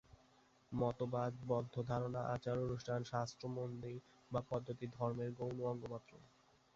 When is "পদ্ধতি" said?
4.49-4.85